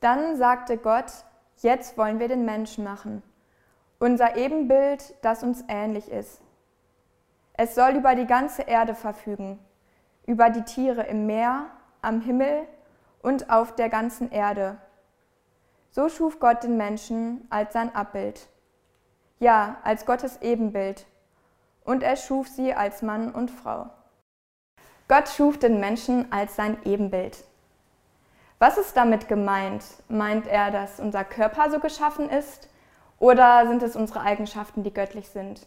[0.00, 1.12] Dann sagte Gott,
[1.58, 3.22] jetzt wollen wir den Menschen machen,
[3.98, 6.40] unser Ebenbild, das uns ähnlich ist.
[7.52, 9.58] Es soll über die ganze Erde verfügen,
[10.26, 11.66] über die Tiere im Meer,
[12.00, 12.66] am Himmel
[13.22, 14.78] und auf der ganzen Erde.
[15.90, 18.48] So schuf Gott den Menschen als sein Abbild,
[19.38, 21.04] ja, als Gottes Ebenbild,
[21.84, 23.90] und er schuf sie als Mann und Frau.
[25.08, 27.44] Gott schuf den Menschen als sein Ebenbild.
[28.60, 29.82] Was ist damit gemeint?
[30.08, 32.68] Meint er, dass unser Körper so geschaffen ist
[33.18, 35.66] oder sind es unsere Eigenschaften, die göttlich sind?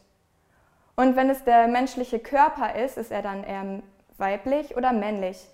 [0.96, 3.82] Und wenn es der menschliche Körper ist, ist er dann eher
[4.20, 5.50] weiblich oder männlich?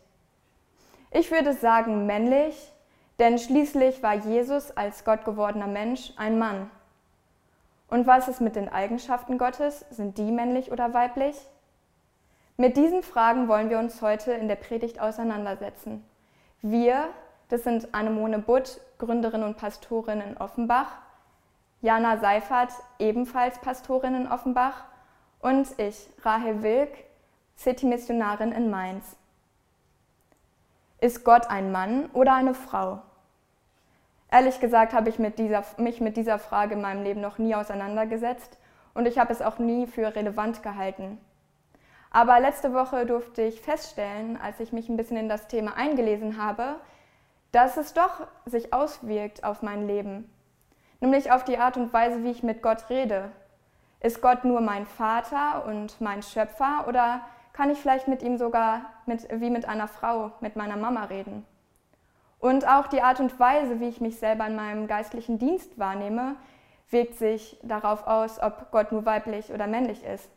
[1.12, 2.74] Ich würde sagen männlich,
[3.20, 6.70] denn schließlich war Jesus als Gott gewordener Mensch ein Mann.
[7.88, 9.86] Und was ist mit den Eigenschaften Gottes?
[9.92, 11.38] Sind die männlich oder weiblich?
[12.58, 16.04] Mit diesen Fragen wollen wir uns heute in der Predigt auseinandersetzen.
[16.62, 17.08] Wir,
[17.50, 20.92] das sind Anemone Butt, Gründerin und Pastorin in Offenbach,
[21.82, 24.86] Jana Seifert, ebenfalls Pastorin in Offenbach
[25.42, 26.92] und ich, Rahel Wilk,
[27.58, 29.16] City-Missionarin in Mainz.
[31.02, 33.02] Ist Gott ein Mann oder eine Frau?
[34.32, 37.56] Ehrlich gesagt habe ich mit dieser, mich mit dieser Frage in meinem Leben noch nie
[37.56, 38.60] auseinandergesetzt
[38.94, 41.18] und ich habe es auch nie für relevant gehalten.
[42.12, 46.42] Aber letzte Woche durfte ich feststellen, als ich mich ein bisschen in das Thema eingelesen
[46.42, 46.76] habe,
[47.52, 50.32] dass es doch sich auswirkt auf mein Leben,
[51.00, 53.32] nämlich auf die Art und Weise, wie ich mit Gott rede.
[54.02, 57.22] Ist Gott nur mein Vater und mein Schöpfer oder
[57.54, 61.46] kann ich vielleicht mit ihm sogar mit, wie mit einer Frau, mit meiner Mama reden?
[62.40, 66.36] Und auch die Art und Weise, wie ich mich selber in meinem geistlichen Dienst wahrnehme,
[66.90, 70.30] wirkt sich darauf aus, ob Gott nur weiblich oder männlich ist.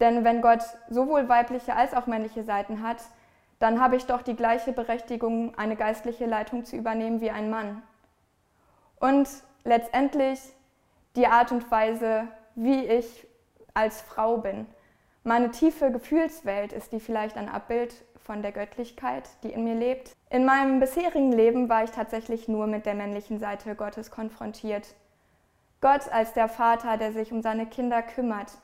[0.00, 2.96] Denn wenn Gott sowohl weibliche als auch männliche Seiten hat,
[3.62, 7.80] dann habe ich doch die gleiche Berechtigung, eine geistliche Leitung zu übernehmen wie ein Mann.
[8.98, 9.28] Und
[9.62, 10.40] letztendlich
[11.14, 13.24] die Art und Weise, wie ich
[13.72, 14.66] als Frau bin.
[15.22, 20.16] Meine tiefe Gefühlswelt ist die vielleicht ein Abbild von der Göttlichkeit, die in mir lebt.
[20.28, 24.96] In meinem bisherigen Leben war ich tatsächlich nur mit der männlichen Seite Gottes konfrontiert.
[25.80, 28.54] Gott als der Vater, der sich um seine Kinder kümmert,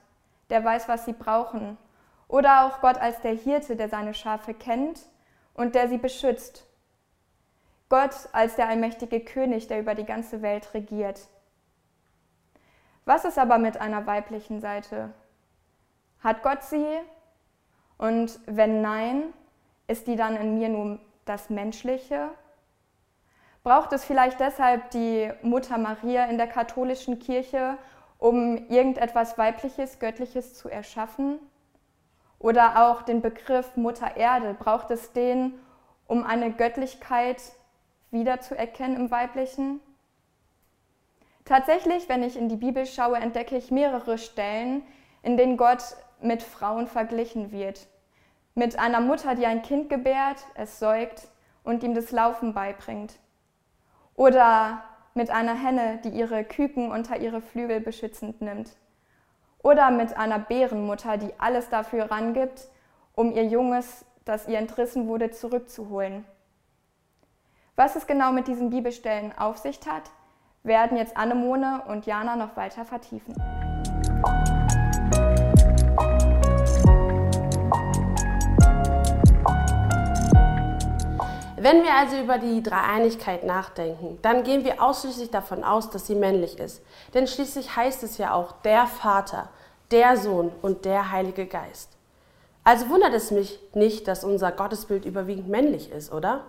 [0.51, 1.78] der weiß, was sie brauchen
[2.28, 5.00] oder auch Gott als der Hirte, der seine Schafe kennt
[5.55, 6.65] und der sie beschützt.
[7.89, 11.27] Gott als der allmächtige König, der über die ganze Welt regiert.
[13.06, 15.15] Was ist aber mit einer weiblichen Seite?
[16.22, 16.87] Hat Gott sie?
[17.97, 19.33] Und wenn nein,
[19.87, 22.28] ist die dann in mir nur das Menschliche?
[23.62, 27.78] Braucht es vielleicht deshalb die Mutter Maria in der katholischen Kirche,
[28.19, 31.39] um irgendetwas Weibliches, Göttliches zu erschaffen?
[32.38, 35.59] Oder auch den Begriff Mutter Erde, braucht es den,
[36.06, 37.43] um eine Göttlichkeit
[38.10, 39.81] wiederzuerkennen im Weiblichen?
[41.44, 44.82] Tatsächlich, wenn ich in die Bibel schaue, entdecke ich mehrere Stellen,
[45.22, 47.87] in denen Gott mit Frauen verglichen wird.
[48.54, 51.28] Mit einer Mutter, die ein Kind gebärt, es säugt
[51.65, 53.19] und ihm das Laufen beibringt.
[54.15, 54.82] Oder
[55.15, 58.77] mit einer Henne, die ihre Küken unter ihre Flügel beschützend nimmt.
[59.63, 62.69] Oder mit einer Bärenmutter, die alles dafür rangibt,
[63.15, 66.25] um ihr Junges, das ihr entrissen wurde, zurückzuholen.
[67.77, 70.11] Was es genau mit diesen Bibelstellen auf sich hat,
[70.63, 73.35] werden jetzt Annemone und Jana noch weiter vertiefen.
[81.61, 86.15] Wenn wir also über die Dreieinigkeit nachdenken, dann gehen wir ausschließlich davon aus, dass sie
[86.15, 86.83] männlich ist.
[87.15, 89.49] Denn schließlich heißt es ja auch der Vater,
[89.91, 91.91] der Sohn und der Heilige Geist.
[92.65, 96.45] Also wundert es mich nicht, dass unser Gottesbild überwiegend männlich ist, oder?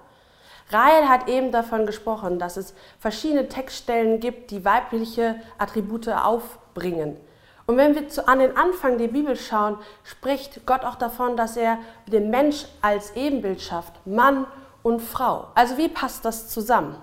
[0.70, 7.18] Rahel hat eben davon gesprochen, dass es verschiedene Textstellen gibt, die weibliche Attribute aufbringen.
[7.66, 11.56] Und wenn wir zu, an den Anfang der Bibel schauen, spricht Gott auch davon, dass
[11.56, 11.78] er
[12.08, 14.46] den Mensch als Ebenbild schafft, Mann
[14.90, 15.48] und Frau.
[15.56, 16.96] Also wie passt das zusammen?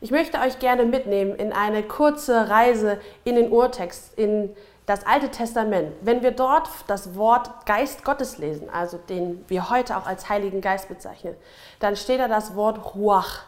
[0.00, 4.54] Ich möchte euch gerne mitnehmen in eine kurze Reise in den Urtext, in
[4.84, 5.92] das Alte Testament.
[6.02, 10.60] Wenn wir dort das Wort Geist Gottes lesen, also den wir heute auch als Heiligen
[10.60, 11.34] Geist bezeichnen,
[11.80, 13.44] dann steht da das Wort Ruach,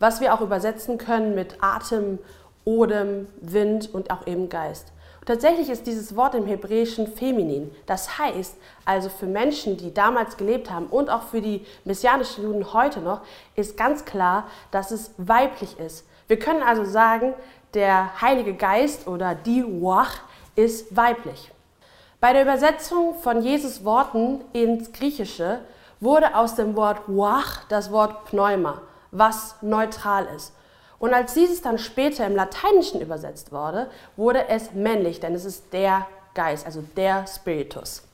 [0.00, 2.18] was wir auch übersetzen können mit Atem,
[2.64, 4.91] Odem, Wind und auch eben Geist.
[5.24, 7.70] Tatsächlich ist dieses Wort im Hebräischen feminin.
[7.86, 12.72] Das heißt also für Menschen, die damals gelebt haben und auch für die messianischen Juden
[12.72, 13.20] heute noch,
[13.54, 16.06] ist ganz klar, dass es weiblich ist.
[16.26, 17.34] Wir können also sagen,
[17.74, 20.20] der Heilige Geist oder die Wach
[20.56, 21.52] ist weiblich.
[22.20, 25.60] Bei der Übersetzung von Jesus Worten ins Griechische
[26.00, 28.82] wurde aus dem Wort Wach das Wort Pneuma,
[29.12, 30.52] was neutral ist.
[31.02, 35.72] Und als dieses dann später im Lateinischen übersetzt wurde, wurde es männlich, denn es ist
[35.72, 38.04] der Geist, also der Spiritus.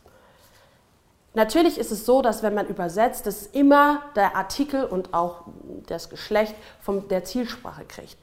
[1.35, 5.43] Natürlich ist es so, dass wenn man übersetzt, dass immer der Artikel und auch
[5.87, 8.17] das Geschlecht von der Zielsprache kriegt.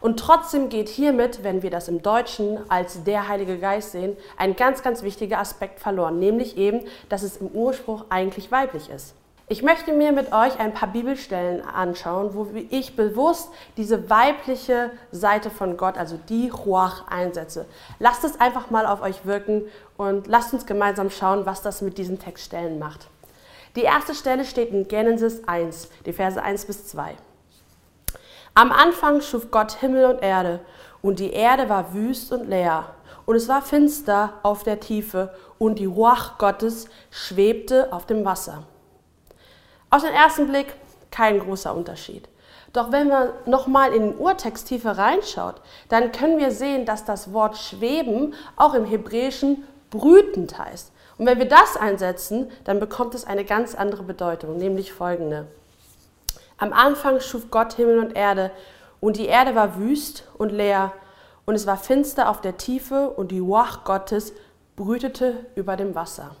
[0.00, 4.54] Und trotzdem geht hiermit, wenn wir das im Deutschen als der Heilige Geist sehen, ein
[4.54, 9.16] ganz, ganz wichtiger Aspekt verloren, nämlich eben, dass es im Ursprung eigentlich weiblich ist.
[9.48, 15.50] Ich möchte mir mit euch ein paar Bibelstellen anschauen, wo ich bewusst diese weibliche Seite
[15.50, 17.66] von Gott, also die Ruach, einsetze.
[17.98, 19.64] Lasst es einfach mal auf euch wirken
[19.96, 23.08] und lasst uns gemeinsam schauen, was das mit diesen Textstellen macht.
[23.74, 27.16] Die erste Stelle steht in Genesis 1, die Verse 1 bis 2.
[28.54, 30.60] Am Anfang schuf Gott Himmel und Erde,
[31.00, 32.94] und die Erde war wüst und leer,
[33.26, 38.64] und es war finster auf der Tiefe, und die Ruach Gottes schwebte auf dem Wasser.
[39.92, 40.68] Auf den ersten Blick
[41.10, 42.26] kein großer Unterschied.
[42.72, 45.56] Doch wenn man nochmal in den Urtext tiefer reinschaut,
[45.90, 50.92] dann können wir sehen, dass das Wort schweben auch im Hebräischen brütend heißt.
[51.18, 55.46] Und wenn wir das einsetzen, dann bekommt es eine ganz andere Bedeutung, nämlich folgende.
[56.56, 58.50] Am Anfang schuf Gott Himmel und Erde,
[58.98, 60.94] und die Erde war wüst und leer,
[61.44, 64.32] und es war finster auf der Tiefe, und die Ruach Gottes
[64.74, 66.34] brütete über dem Wasser.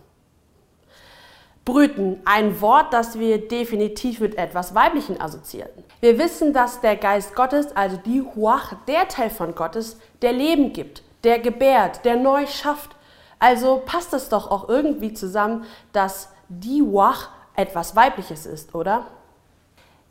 [1.64, 5.70] Brüten, ein Wort, das wir definitiv mit etwas Weiblichen assoziieren.
[6.00, 10.72] Wir wissen, dass der Geist Gottes, also die Ruach, der Teil von Gottes, der Leben
[10.72, 12.96] gibt, der gebärt, der neu schafft.
[13.38, 19.06] Also passt es doch auch irgendwie zusammen, dass die Ruach etwas Weibliches ist, oder?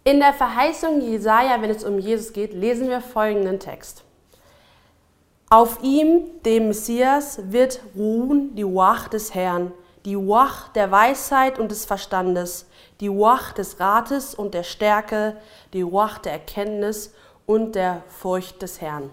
[0.04, 4.04] In der Verheißung Jesaja, wenn es um Jesus geht, lesen wir folgenden Text.
[5.50, 9.74] Auf ihm, dem Messias, wird ruhen die Wach des Herrn,
[10.06, 12.68] die Wach der Weisheit und des Verstandes,
[13.00, 15.38] die Wach des Rates und der Stärke,
[15.74, 17.14] die Wach der Erkenntnis
[17.46, 19.10] und der Furcht des Herrn.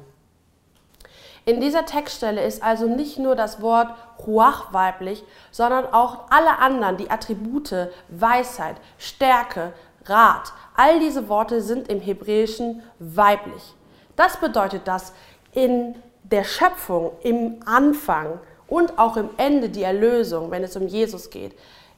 [1.45, 3.95] In dieser Textstelle ist also nicht nur das Wort
[4.27, 9.73] Ruach weiblich, sondern auch alle anderen, die Attribute Weisheit, Stärke,
[10.05, 13.75] Rat, All diese Worte sind im Hebräischen weiblich.
[14.15, 15.13] Das bedeutet, dass
[15.53, 18.39] in der Schöpfung, im Anfang
[18.69, 21.55] und auch im Ende die Erlösung, wenn es um Jesus geht,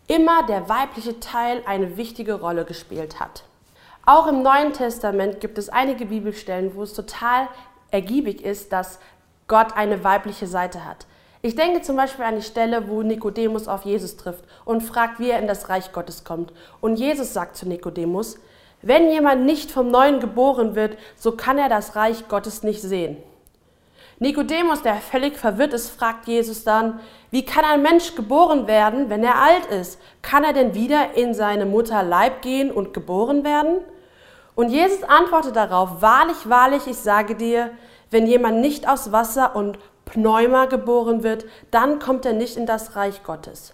[0.06, 3.44] immer der weibliche Teil eine wichtige Rolle gespielt hat.
[4.06, 7.48] Auch im Neuen Testament gibt es einige Bibelstellen, wo es total
[7.90, 8.98] ergiebig ist, dass
[9.46, 11.06] Gott eine weibliche Seite hat.
[11.42, 15.30] Ich denke zum Beispiel an die Stelle, wo Nikodemus auf Jesus trifft und fragt, wie
[15.30, 16.52] er in das Reich Gottes kommt.
[16.80, 18.38] Und Jesus sagt zu Nikodemus,
[18.82, 23.16] wenn jemand nicht vom Neuen geboren wird, so kann er das Reich Gottes nicht sehen.
[24.22, 27.00] Nikodemus, der völlig verwirrt ist, fragt Jesus dann,
[27.30, 29.98] wie kann ein Mensch geboren werden, wenn er alt ist?
[30.20, 33.78] Kann er denn wieder in seine Mutter Leib gehen und geboren werden?
[34.54, 37.70] Und Jesus antwortet darauf, wahrlich, wahrlich, ich sage dir,
[38.10, 42.96] wenn jemand nicht aus Wasser und Pneuma geboren wird, dann kommt er nicht in das
[42.96, 43.72] Reich Gottes.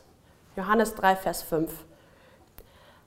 [0.54, 1.72] Johannes 3, Vers 5.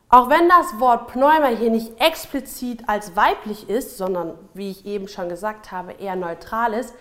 [0.10, 5.08] Auch wenn das Wort Pneuma hier nicht explizit als weiblich ist, sondern, wie ich eben
[5.08, 6.94] schon gesagt habe, eher neutral ist,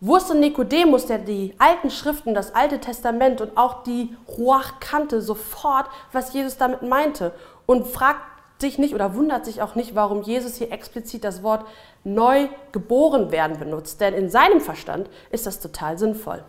[0.00, 5.86] wusste Nikodemus, der die alten Schriften, das Alte Testament und auch die Ruach kannte, sofort,
[6.12, 7.32] was Jesus damit meinte
[7.66, 8.22] und fragt
[8.60, 11.66] sich nicht oder wundert sich auch nicht, warum Jesus hier explizit das Wort
[12.04, 16.44] neu geboren werden benutzt, denn in seinem Verstand ist das total sinnvoll.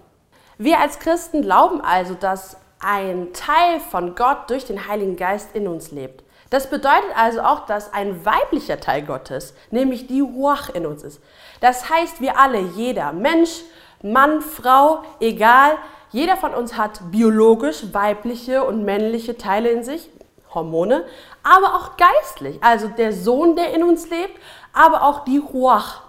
[0.57, 5.67] Wir als Christen glauben also, dass ein Teil von Gott durch den Heiligen Geist in
[5.67, 6.23] uns lebt.
[6.51, 11.21] Das bedeutet also auch, dass ein weiblicher Teil Gottes, nämlich die Ruach in uns ist.
[11.61, 13.61] Das heißt, wir alle, jeder Mensch,
[14.03, 15.77] Mann, Frau, egal,
[16.11, 20.09] jeder von uns hat biologisch weibliche und männliche Teile in sich,
[20.53, 21.05] Hormone,
[21.41, 24.37] aber auch geistlich, also der Sohn, der in uns lebt,
[24.73, 26.01] aber auch die Ruach.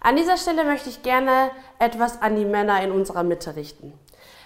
[0.00, 3.92] An dieser Stelle möchte ich gerne etwas an die Männer in unserer Mitte richten.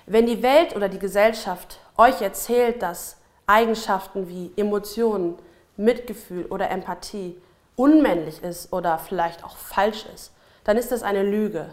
[0.07, 5.39] Wenn die Welt oder die Gesellschaft euch erzählt, dass Eigenschaften wie Emotionen,
[5.77, 7.41] Mitgefühl oder Empathie
[7.77, 10.33] unmännlich ist oder vielleicht auch falsch ist,
[10.65, 11.73] dann ist das eine Lüge.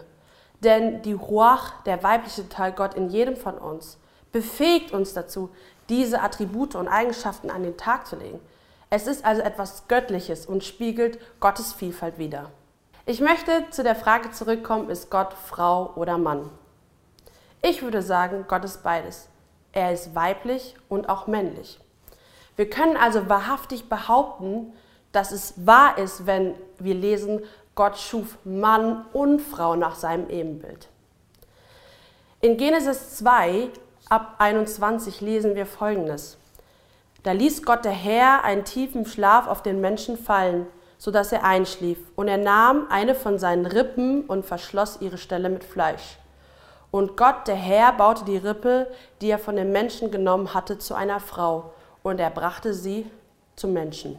[0.60, 3.98] Denn die Ruach, der weibliche Teil Gott in jedem von uns,
[4.32, 5.50] befähigt uns dazu,
[5.88, 8.40] diese Attribute und Eigenschaften an den Tag zu legen.
[8.90, 12.50] Es ist also etwas Göttliches und spiegelt Gottes Vielfalt wider.
[13.06, 16.48] Ich möchte zu der Frage zurückkommen, ist Gott Frau oder Mann?
[17.60, 19.28] Ich würde sagen, Gott ist beides.
[19.74, 21.80] Er ist weiblich und auch männlich.
[22.54, 24.72] Wir können also wahrhaftig behaupten,
[25.10, 27.42] dass es wahr ist, wenn wir lesen,
[27.74, 30.88] Gott schuf Mann und Frau nach seinem Ebenbild.
[32.40, 33.68] In Genesis 2
[34.08, 36.38] ab 21 lesen wir folgendes.
[37.24, 40.66] Da ließ Gott der Herr einen tiefen Schlaf auf den Menschen fallen,
[40.98, 41.98] sodass er einschlief.
[42.14, 46.18] Und er nahm eine von seinen Rippen und verschloss ihre Stelle mit Fleisch.
[46.94, 48.86] Und Gott, der Herr, baute die Rippe,
[49.20, 51.72] die er von den Menschen genommen hatte, zu einer Frau.
[52.04, 53.10] Und er brachte sie
[53.56, 54.16] zum Menschen.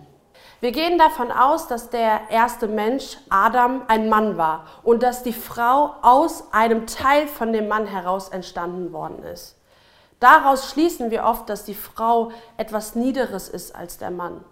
[0.60, 5.32] Wir gehen davon aus, dass der erste Mensch, Adam, ein Mann war und dass die
[5.32, 9.55] Frau aus einem Teil von dem Mann heraus entstanden worden ist.
[10.20, 14.44] Daraus schließen wir oft, dass die Frau etwas Niederes ist als der Mann.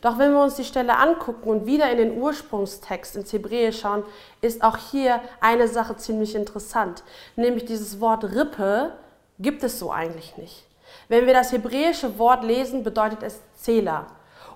[0.00, 4.04] Doch wenn wir uns die Stelle angucken und wieder in den Ursprungstext ins Hebräisch schauen,
[4.40, 7.02] ist auch hier eine Sache ziemlich interessant,
[7.36, 8.92] nämlich dieses Wort Rippe
[9.38, 10.64] gibt es so eigentlich nicht.
[11.08, 14.06] Wenn wir das hebräische Wort lesen, bedeutet es Zähler.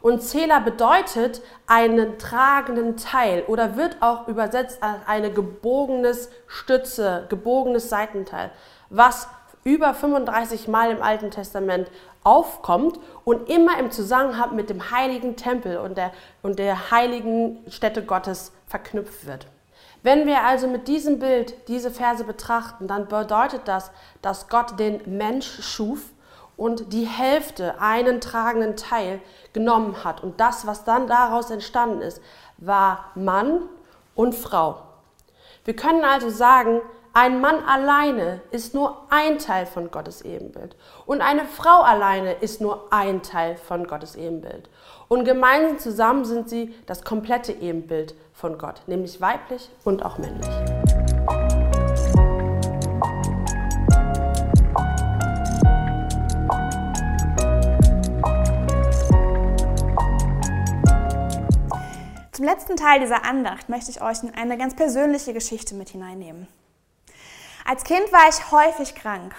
[0.01, 7.89] Und Zähler bedeutet einen tragenden Teil oder wird auch übersetzt als eine gebogenes Stütze, gebogenes
[7.89, 8.51] Seitenteil,
[8.91, 9.29] was
[9.65, 11.89] über 35 Mal im Alten Testament
[12.25, 16.13] aufkommt und immer im Zusammenhang mit dem heiligen Tempel und der,
[16.43, 19.47] und der heiligen Stätte Gottes verknüpft wird.
[20.03, 25.01] Wenn wir also mit diesem Bild diese Verse betrachten, dann bedeutet das, dass Gott den
[25.07, 26.01] Mensch schuf
[26.57, 29.21] und die Hälfte, einen tragenden Teil,
[29.53, 30.23] genommen hat.
[30.23, 32.21] Und das, was dann daraus entstanden ist,
[32.59, 33.63] war Mann
[34.15, 34.83] und Frau.
[35.65, 36.81] Wir können also sagen,
[37.15, 42.63] ein Mann alleine ist nur ein Teil von Gottes Ebenbild und eine Frau alleine ist
[42.63, 44.71] nur ein Teil von Gottes Ebenbild.
[45.09, 50.49] Und gemeinsam zusammen sind sie das komplette Ebenbild von Gott, nämlich weiblich und auch männlich.
[62.33, 66.49] Zum letzten Teil dieser Andacht möchte ich euch in eine ganz persönliche Geschichte mit hineinnehmen.
[67.65, 69.35] Als Kind war ich häufig krank.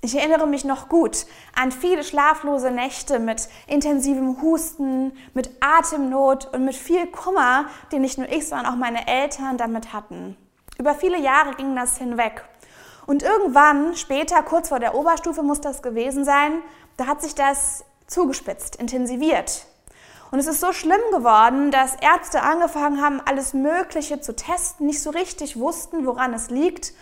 [0.00, 6.64] Ich erinnere mich noch gut an viele schlaflose Nächte mit intensivem Husten, mit Atemnot und
[6.64, 10.36] mit viel Kummer, den nicht nur ich, sondern auch meine Eltern damit hatten.
[10.78, 12.44] Über viele Jahre ging das hinweg.
[13.06, 16.62] Und irgendwann, später, kurz vor der Oberstufe muss das gewesen sein,
[16.96, 19.66] da hat sich das zugespitzt, intensiviert.
[20.30, 25.02] Und es ist so schlimm geworden, dass Ärzte angefangen haben, alles Mögliche zu testen, nicht
[25.02, 26.92] so richtig wussten, woran es liegt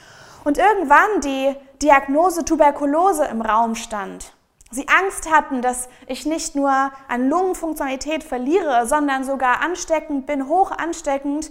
[0.47, 4.33] und irgendwann die Diagnose Tuberkulose im Raum stand.
[4.71, 6.71] Sie Angst hatten, dass ich nicht nur
[7.09, 11.51] an Lungenfunktionalität verliere, sondern sogar ansteckend bin, hoch ansteckend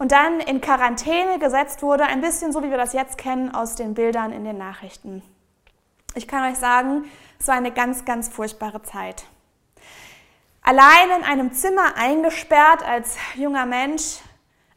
[0.00, 3.76] und dann in Quarantäne gesetzt wurde, ein bisschen so wie wir das jetzt kennen aus
[3.76, 5.22] den Bildern in den Nachrichten.
[6.16, 7.04] Ich kann euch sagen,
[7.38, 9.22] es war eine ganz, ganz furchtbare Zeit.
[10.62, 14.18] Allein in einem Zimmer eingesperrt als junger Mensch,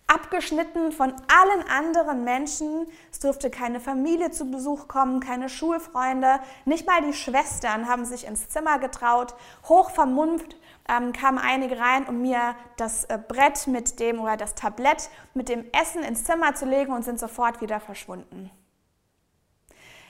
[0.07, 2.87] abgeschnitten von allen anderen Menschen.
[3.11, 8.27] Es durfte keine Familie zu Besuch kommen, keine Schulfreunde, nicht mal die Schwestern haben sich
[8.27, 9.35] ins Zimmer getraut.
[9.67, 10.55] Hoch vermumpft
[10.87, 15.49] ähm, kamen einige rein, um mir das äh, Brett mit dem oder das Tablett mit
[15.49, 18.51] dem Essen ins Zimmer zu legen und sind sofort wieder verschwunden.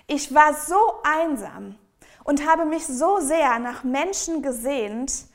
[0.07, 1.75] Ich war so einsam
[2.23, 5.25] und habe mich so sehr nach Menschen gesehnt,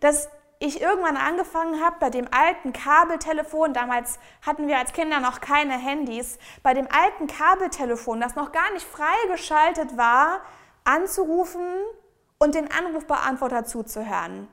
[0.00, 0.28] dass
[0.62, 5.72] ich irgendwann angefangen habe, bei dem alten Kabeltelefon, damals hatten wir als Kinder noch keine
[5.72, 10.42] Handys, bei dem alten Kabeltelefon, das noch gar nicht freigeschaltet war,
[10.84, 11.66] anzurufen
[12.38, 14.48] und den Anrufbeantworter zuzuhören.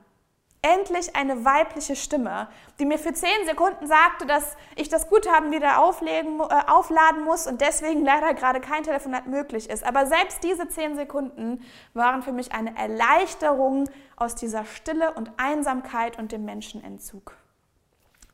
[0.60, 2.48] Endlich eine weibliche Stimme,
[2.80, 7.46] die mir für zehn Sekunden sagte, dass ich das Guthaben wieder auflegen, äh, aufladen muss
[7.46, 9.84] und deswegen leider gerade kein Telefonat möglich ist.
[9.84, 16.18] Aber selbst diese zehn Sekunden waren für mich eine Erleichterung aus dieser Stille und Einsamkeit
[16.18, 17.36] und dem Menschenentzug.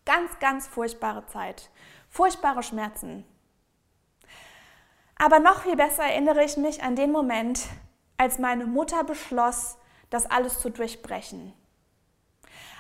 [0.07, 1.69] Ganz, ganz furchtbare Zeit,
[2.09, 3.27] furchtbare Schmerzen.
[5.17, 7.67] Aber noch viel besser erinnere ich mich an den Moment,
[8.17, 9.77] als meine Mutter beschloss,
[10.09, 11.53] das alles zu durchbrechen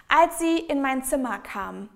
[0.08, 1.88] als sie in mein Zimmer kam,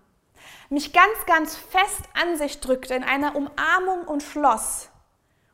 [0.71, 4.91] mich ganz, ganz fest an sich drückte in einer Umarmung und schloss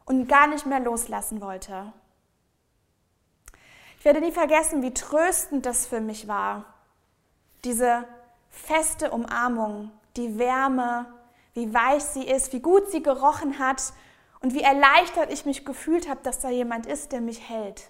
[0.04, 1.92] und gar nicht mehr loslassen wollte.
[3.98, 6.66] Ich werde nie vergessen, wie tröstend das für mich war.
[7.64, 8.04] Diese
[8.50, 11.06] feste Umarmung, die Wärme,
[11.54, 13.94] wie weich sie ist, wie gut sie gerochen hat
[14.40, 17.88] und wie erleichtert ich mich gefühlt habe, dass da jemand ist, der mich hält.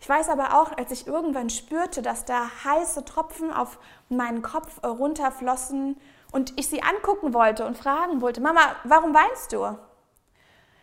[0.00, 3.78] Ich weiß aber auch, als ich irgendwann spürte, dass da heiße Tropfen auf
[4.08, 6.00] meinen Kopf runterflossen
[6.30, 9.64] und ich sie angucken wollte und fragen wollte, Mama, warum weinst du?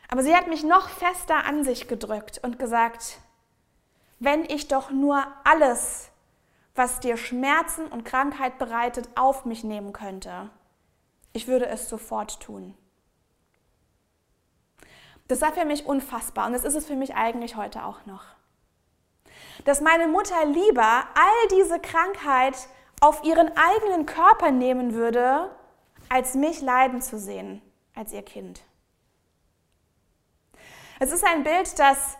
[0.09, 3.19] Aber sie hat mich noch fester an sich gedrückt und gesagt,
[4.19, 6.09] wenn ich doch nur alles,
[6.75, 10.49] was dir Schmerzen und Krankheit bereitet, auf mich nehmen könnte,
[11.31, 12.77] ich würde es sofort tun.
[15.27, 18.23] Das war für mich unfassbar und das ist es für mich eigentlich heute auch noch
[19.63, 22.55] dass meine Mutter lieber all diese Krankheit
[23.01, 25.49] auf ihren eigenen Körper nehmen würde,
[26.09, 27.61] als mich leiden zu sehen,
[27.95, 28.61] als ihr Kind.
[30.99, 32.17] Es ist ein Bild, das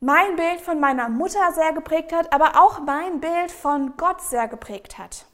[0.00, 4.48] mein Bild von meiner Mutter sehr geprägt hat, aber auch mein Bild von Gott sehr
[4.48, 5.26] geprägt hat.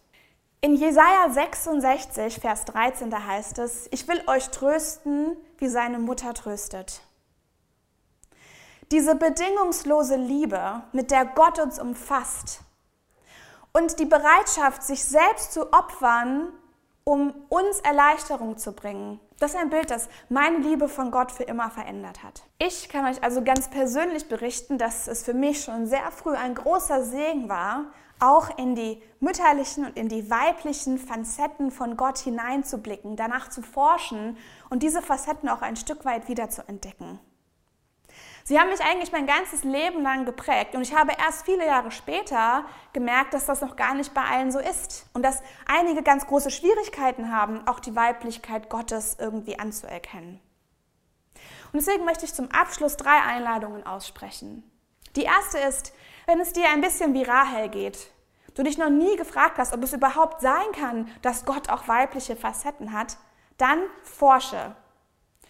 [0.61, 6.35] In Jesaja 66, Vers 13, da heißt es: Ich will euch trösten, wie seine Mutter
[6.35, 7.03] tröstet.
[8.93, 12.61] Diese bedingungslose Liebe, mit der Gott uns umfasst
[13.73, 16.53] und die Bereitschaft, sich selbst zu opfern,
[17.03, 19.19] um uns Erleichterung zu bringen.
[19.41, 22.45] Das ist ein Bild, das meine Liebe von Gott für immer verändert hat.
[22.59, 26.55] Ich kann euch also ganz persönlich berichten, dass es für mich schon sehr früh ein
[26.55, 27.87] großer Segen war,
[28.21, 34.39] auch in die mütterlichen und in die weiblichen Facetten von Gott hineinzublicken, danach zu forschen
[34.71, 37.19] und diese Facetten auch ein Stück weit wieder zu entdecken.
[38.49, 41.91] Sie haben mich eigentlich mein ganzes Leben lang geprägt und ich habe erst viele Jahre
[41.91, 46.29] später gemerkt, dass das noch gar nicht bei allen so ist und dass einige ganz
[46.29, 50.39] große Schwierigkeiten haben, auch die Weiblichkeit Gottes irgendwie anzuerkennen.
[51.73, 54.63] Und deswegen möchte ich zum Abschluss drei Einladungen aussprechen.
[55.17, 55.93] Die erste ist,
[56.27, 58.13] wenn es dir ein bisschen wie Rahel geht,
[58.55, 62.37] du dich noch nie gefragt hast, ob es überhaupt sein kann, dass Gott auch weibliche
[62.37, 63.17] Facetten hat,
[63.59, 64.77] dann forsche.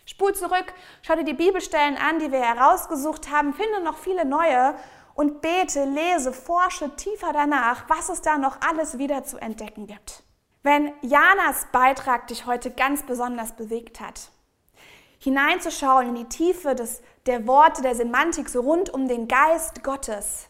[0.07, 0.73] Spul zurück,
[1.03, 4.75] schau dir die Bibelstellen an, die wir herausgesucht haben, finde noch viele neue
[5.15, 10.23] und bete, lese, forsche tiefer danach, was es da noch alles wieder zu entdecken gibt.
[10.63, 14.31] Wenn Janas Beitrag dich heute ganz besonders bewegt hat,
[15.19, 20.49] hineinzuschauen in die Tiefe des, der Worte, der Semantik, so rund um den Geist Gottes,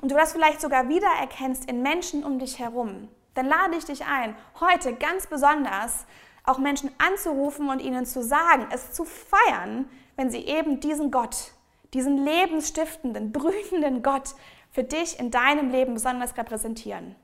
[0.00, 4.04] und du das vielleicht sogar wiedererkennst in Menschen um dich herum, dann lade ich dich
[4.04, 6.06] ein, heute ganz besonders
[6.44, 11.52] auch Menschen anzurufen und ihnen zu sagen, es zu feiern, wenn sie eben diesen Gott,
[11.94, 14.34] diesen lebensstiftenden, brütenden Gott
[14.70, 17.16] für dich in deinem Leben besonders repräsentieren.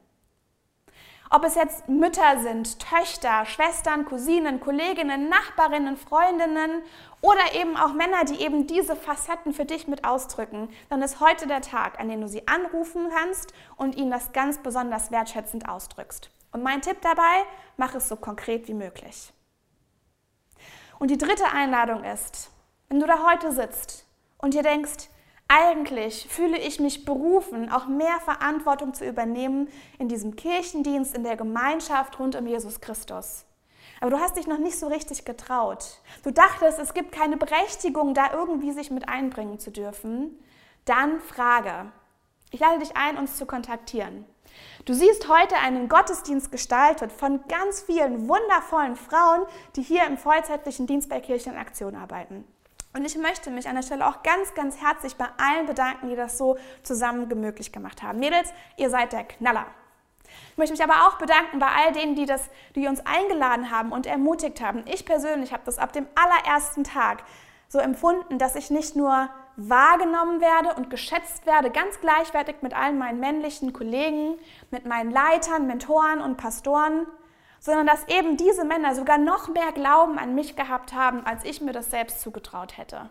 [1.32, 6.82] Ob es jetzt Mütter sind, Töchter, Schwestern, Cousinen, Kolleginnen, Nachbarinnen, Freundinnen
[7.20, 11.46] oder eben auch Männer, die eben diese Facetten für dich mit ausdrücken, dann ist heute
[11.46, 16.30] der Tag, an dem du sie anrufen kannst und ihnen das ganz besonders wertschätzend ausdrückst.
[16.52, 17.44] Und mein Tipp dabei,
[17.76, 19.32] mach es so konkret wie möglich.
[20.98, 22.50] Und die dritte Einladung ist,
[22.88, 24.04] wenn du da heute sitzt
[24.38, 25.08] und dir denkst,
[25.48, 31.36] eigentlich fühle ich mich berufen, auch mehr Verantwortung zu übernehmen in diesem Kirchendienst, in der
[31.36, 33.44] Gemeinschaft rund um Jesus Christus.
[34.00, 36.00] Aber du hast dich noch nicht so richtig getraut.
[36.22, 40.38] Du dachtest, es gibt keine Berechtigung, da irgendwie sich mit einbringen zu dürfen.
[40.84, 41.90] Dann frage.
[42.50, 44.24] Ich lade dich ein, uns zu kontaktieren.
[44.84, 49.42] Du siehst heute einen Gottesdienst gestaltet von ganz vielen wundervollen Frauen,
[49.76, 52.44] die hier im vollzeitlichen Dienst bei Kirche in Aktion arbeiten.
[52.92, 56.16] Und ich möchte mich an der Stelle auch ganz, ganz herzlich bei allen bedanken, die
[56.16, 58.18] das so zusammen möglich gemacht haben.
[58.18, 59.66] Mädels, ihr seid der Knaller.
[60.52, 63.92] Ich möchte mich aber auch bedanken bei all denen, die, das, die uns eingeladen haben
[63.92, 64.84] und ermutigt haben.
[64.86, 67.22] Ich persönlich habe das ab dem allerersten Tag
[67.68, 69.28] so empfunden, dass ich nicht nur
[69.68, 74.38] wahrgenommen werde und geschätzt werde, ganz gleichwertig mit allen meinen männlichen Kollegen,
[74.70, 77.06] mit meinen Leitern, Mentoren und Pastoren,
[77.58, 81.60] sondern dass eben diese Männer sogar noch mehr Glauben an mich gehabt haben, als ich
[81.60, 83.10] mir das selbst zugetraut hätte.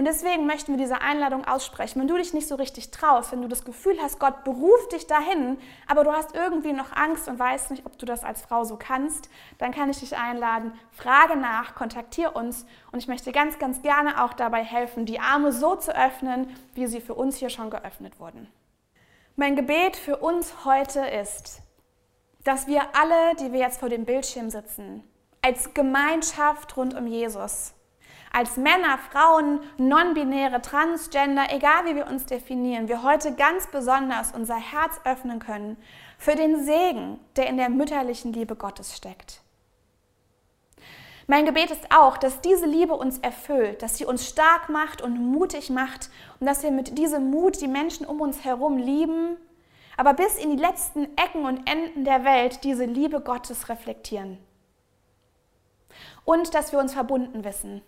[0.00, 2.00] Und deswegen möchten wir diese Einladung aussprechen.
[2.00, 5.06] Wenn du dich nicht so richtig traust, wenn du das Gefühl hast, Gott beruft dich
[5.06, 8.64] dahin, aber du hast irgendwie noch Angst und weißt nicht, ob du das als Frau
[8.64, 13.58] so kannst, dann kann ich dich einladen, frage nach, kontaktiere uns und ich möchte ganz,
[13.58, 17.50] ganz gerne auch dabei helfen, die Arme so zu öffnen, wie sie für uns hier
[17.50, 18.48] schon geöffnet wurden.
[19.36, 21.60] Mein Gebet für uns heute ist,
[22.42, 25.04] dass wir alle, die wir jetzt vor dem Bildschirm sitzen,
[25.42, 27.74] als Gemeinschaft rund um Jesus
[28.32, 34.56] als Männer, Frauen, non-binäre, transgender, egal wie wir uns definieren, wir heute ganz besonders unser
[34.56, 35.76] Herz öffnen können
[36.16, 39.40] für den Segen, der in der mütterlichen Liebe Gottes steckt.
[41.26, 45.18] Mein Gebet ist auch, dass diese Liebe uns erfüllt, dass sie uns stark macht und
[45.18, 49.36] mutig macht und dass wir mit diesem Mut die Menschen um uns herum lieben,
[49.96, 54.38] aber bis in die letzten Ecken und Enden der Welt diese Liebe Gottes reflektieren.
[56.24, 57.82] Und dass wir uns verbunden wissen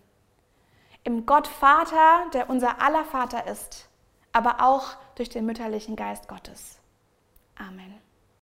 [1.04, 3.88] im Gott Vater, der unser aller Vater ist,
[4.32, 6.78] aber auch durch den mütterlichen Geist Gottes.
[7.56, 8.01] Amen.